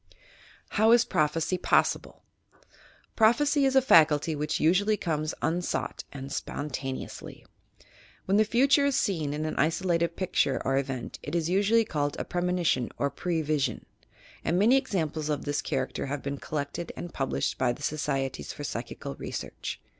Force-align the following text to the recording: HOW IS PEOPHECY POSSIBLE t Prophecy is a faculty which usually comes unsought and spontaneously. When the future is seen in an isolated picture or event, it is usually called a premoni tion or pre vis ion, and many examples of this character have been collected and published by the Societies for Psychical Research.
HOW 0.71 0.89
IS 0.93 1.05
PEOPHECY 1.05 1.59
POSSIBLE 1.59 2.23
t 2.23 2.57
Prophecy 3.15 3.65
is 3.65 3.75
a 3.75 3.83
faculty 3.83 4.35
which 4.35 4.59
usually 4.59 4.97
comes 4.97 5.35
unsought 5.43 6.05
and 6.11 6.31
spontaneously. 6.31 7.45
When 8.25 8.37
the 8.37 8.43
future 8.43 8.85
is 8.87 8.95
seen 8.95 9.31
in 9.31 9.45
an 9.45 9.55
isolated 9.57 10.15
picture 10.15 10.59
or 10.65 10.79
event, 10.79 11.19
it 11.21 11.35
is 11.35 11.49
usually 11.51 11.85
called 11.85 12.15
a 12.17 12.25
premoni 12.25 12.65
tion 12.65 12.89
or 12.97 13.11
pre 13.11 13.43
vis 13.43 13.69
ion, 13.69 13.85
and 14.43 14.57
many 14.57 14.75
examples 14.75 15.29
of 15.29 15.45
this 15.45 15.61
character 15.61 16.07
have 16.07 16.23
been 16.23 16.39
collected 16.39 16.91
and 16.97 17.13
published 17.13 17.59
by 17.59 17.71
the 17.71 17.83
Societies 17.83 18.51
for 18.51 18.63
Psychical 18.63 19.13
Research. 19.17 19.79